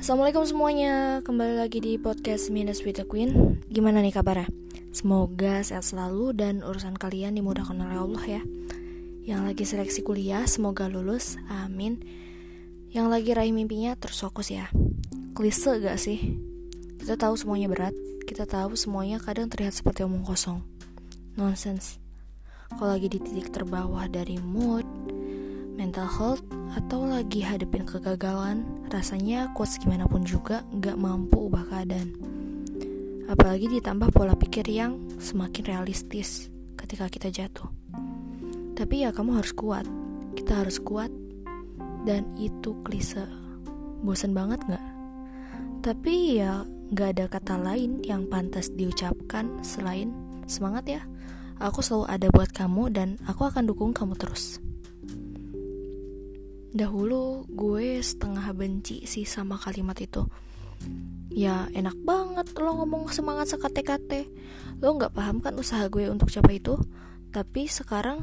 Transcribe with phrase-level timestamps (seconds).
[0.00, 3.62] Assalamualaikum semuanya, kembali lagi di podcast Minus with the Queen.
[3.70, 4.50] Gimana nih kabarnya?
[4.90, 8.42] Semoga sehat selalu dan urusan kalian dimudahkan oleh Allah ya.
[9.22, 12.02] Yang lagi seleksi kuliah, semoga lulus, amin.
[12.90, 14.66] Yang lagi raih mimpinya, terus fokus ya.
[15.38, 16.42] Klise gak sih?
[16.98, 17.94] Kita tahu semuanya berat,
[18.26, 20.64] kita tahu semuanya kadang terlihat seperti omong kosong.
[21.38, 22.02] Nonsense.
[22.74, 25.03] Kalau lagi di titik terbawah dari mood,
[25.74, 26.42] mental health,
[26.74, 32.14] atau lagi hadepin kegagalan, rasanya kuat gimana pun juga gak mampu ubah keadaan.
[33.30, 37.70] Apalagi ditambah pola pikir yang semakin realistis ketika kita jatuh.
[38.74, 39.86] Tapi ya kamu harus kuat,
[40.34, 41.10] kita harus kuat,
[42.04, 43.24] dan itu klise.
[44.04, 44.84] Bosan banget gak?
[45.80, 50.12] Tapi ya gak ada kata lain yang pantas diucapkan selain
[50.44, 51.02] semangat ya.
[51.62, 54.60] Aku selalu ada buat kamu dan aku akan dukung kamu terus.
[56.74, 60.26] Dahulu gue setengah benci sih sama kalimat itu.
[61.30, 64.26] Ya enak banget lo ngomong semangat sekate-kate.
[64.82, 66.74] Lo gak paham kan usaha gue untuk capai itu?
[67.30, 68.18] Tapi sekarang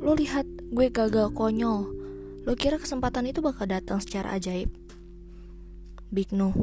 [0.00, 1.92] Lo lihat gue gagal konyol.
[2.48, 4.72] Lo kira kesempatan itu bakal datang secara ajaib?
[6.08, 6.56] Big no.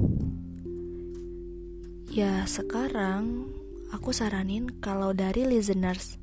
[2.10, 3.54] Ya sekarang
[3.96, 6.20] Aku saranin kalau dari listeners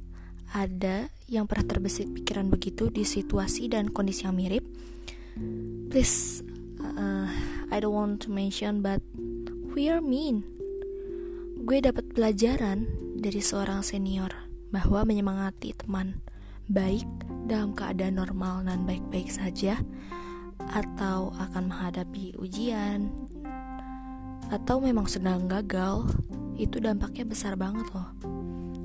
[0.53, 4.65] ada yang pernah terbesit pikiran begitu di situasi dan kondisi yang mirip,
[5.89, 6.45] please,
[6.83, 7.31] uh,
[7.73, 9.01] I don't want to mention, but
[9.73, 10.45] we are mean.
[11.65, 12.85] Gue dapat pelajaran
[13.17, 14.31] dari seorang senior
[14.69, 16.21] bahwa menyemangati teman
[16.69, 17.09] baik
[17.49, 19.81] dalam keadaan normal dan baik-baik saja,
[20.73, 23.13] atau akan menghadapi ujian,
[24.49, 26.09] atau memang sedang gagal,
[26.57, 28.09] itu dampaknya besar banget loh.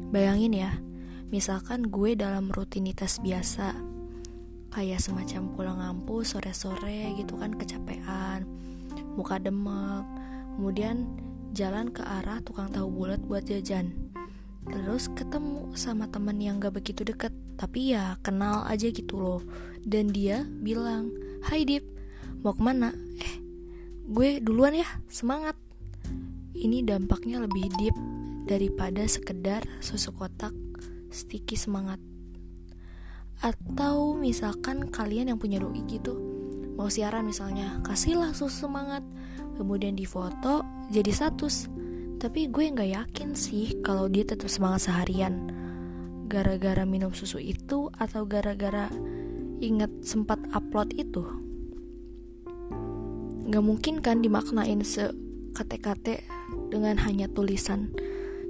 [0.10, 0.72] Bayangin ya,
[1.30, 3.78] Misalkan gue dalam rutinitas biasa
[4.70, 8.50] Kayak semacam pulang ngampus sore-sore gitu kan kecapean
[9.14, 10.06] Muka demek
[10.58, 11.06] Kemudian
[11.54, 13.96] jalan ke arah tukang tahu bulat buat jajan.
[14.70, 19.42] Terus ketemu sama temen yang gak begitu deket Tapi ya kenal aja gitu loh.
[19.82, 21.16] Dan dia bilang
[21.48, 21.88] Hai Dip,
[22.44, 22.92] mau ke mana?
[23.24, 23.36] Eh,
[24.12, 25.56] gue duluan ya, semangat.
[26.52, 27.96] Ini dampaknya lebih deep
[28.44, 30.52] daripada sekedar susu kotak
[31.12, 32.00] sticky semangat.
[33.40, 36.40] Atau misalkan kalian yang punya doi gitu
[36.80, 39.04] mau siaran misalnya kasihlah susu semangat
[39.60, 41.68] kemudian difoto jadi status.
[42.24, 45.52] Tapi gue nggak yakin sih kalau dia tetap semangat seharian.
[46.32, 48.88] Gara-gara minum susu itu atau gara-gara
[49.60, 51.28] inget sempat upload itu?
[53.52, 55.12] Nggak mungkin kan dimaknain se
[55.52, 56.24] kate-kate
[56.72, 57.92] dengan hanya tulisan.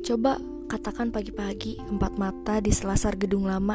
[0.06, 0.38] Coba
[0.70, 3.74] katakan pagi-pagi empat mata di selasar gedung lama.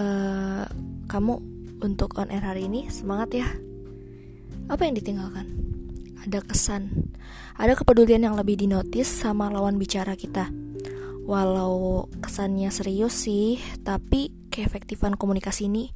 [0.00, 0.64] Uh,
[1.04, 1.36] kamu
[1.84, 3.48] untuk on air hari ini semangat ya.
[4.72, 5.52] Apa yang ditinggalkan?
[6.24, 7.12] Ada kesan
[7.60, 10.48] ada kepedulian yang lebih dinotis sama lawan bicara kita.
[11.28, 15.92] Walau kesannya serius sih tapi keefektifan komunikasi ini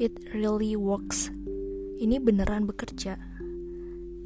[0.00, 1.28] it really works.
[1.96, 3.20] Ini beneran bekerja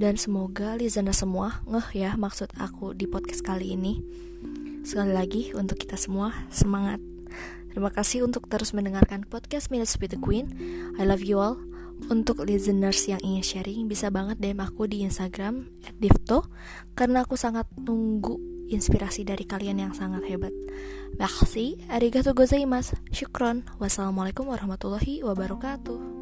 [0.00, 4.00] dan semoga listener semua ngeh ya maksud aku di podcast kali ini
[4.80, 7.04] Sekali lagi untuk kita semua semangat.
[7.70, 10.50] Terima kasih untuk terus mendengarkan podcast Minutes with the Queen.
[10.96, 11.60] I love you all.
[12.08, 15.68] Untuk listeners yang ingin sharing bisa banget DM aku di Instagram
[16.00, 16.48] @divto
[16.96, 18.40] karena aku sangat nunggu
[18.72, 20.54] inspirasi dari kalian yang sangat hebat.
[21.20, 23.68] Merci, arigatou gozaimasu, syukron.
[23.76, 26.19] Wassalamualaikum warahmatullahi wabarakatuh.